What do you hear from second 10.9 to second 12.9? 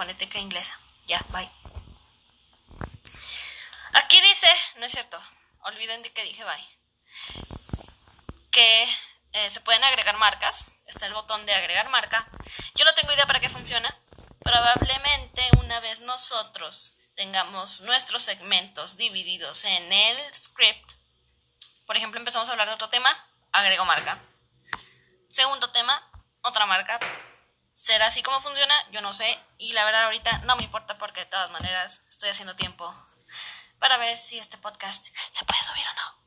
el botón de agregar marca. Yo